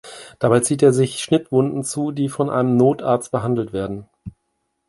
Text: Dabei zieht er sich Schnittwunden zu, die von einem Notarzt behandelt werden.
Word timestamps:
Dabei 0.39 0.61
zieht 0.61 0.81
er 0.81 0.93
sich 0.93 1.19
Schnittwunden 1.21 1.83
zu, 1.83 2.09
die 2.11 2.27
von 2.27 2.49
einem 2.49 2.75
Notarzt 2.75 3.29
behandelt 3.31 3.71
werden. 3.71 4.09